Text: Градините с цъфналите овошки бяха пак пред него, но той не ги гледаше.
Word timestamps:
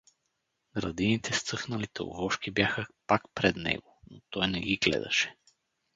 Градините 0.75 1.33
с 1.33 1.43
цъфналите 1.43 2.03
овошки 2.03 2.51
бяха 2.51 2.85
пак 3.07 3.21
пред 3.35 3.55
него, 3.55 4.01
но 4.11 4.19
той 4.31 4.47
не 4.47 4.61
ги 4.61 4.77
гледаше. 4.77 5.35